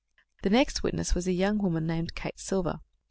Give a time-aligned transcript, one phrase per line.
[0.41, 2.79] The next witness was a young woman named Kate Silver.